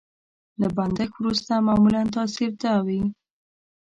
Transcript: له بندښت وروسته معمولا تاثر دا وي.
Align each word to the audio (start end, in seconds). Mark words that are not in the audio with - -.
له 0.59 0.67
بندښت 0.77 1.15
وروسته 1.17 1.51
معمولا 1.67 2.01
تاثر 2.15 2.49
دا 2.63 2.75
وي. 2.85 3.01